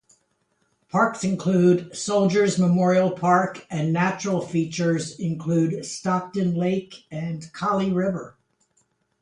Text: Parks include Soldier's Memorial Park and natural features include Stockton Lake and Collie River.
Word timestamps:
Parks 0.89 1.23
include 1.23 1.95
Soldier's 1.95 2.57
Memorial 2.57 3.11
Park 3.11 3.67
and 3.69 3.93
natural 3.93 4.41
features 4.41 5.19
include 5.19 5.85
Stockton 5.85 6.55
Lake 6.55 7.03
and 7.11 7.53
Collie 7.53 7.91
River. 7.93 8.35